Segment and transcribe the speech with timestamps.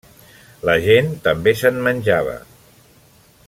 [0.69, 2.35] La gent també se'n menjava.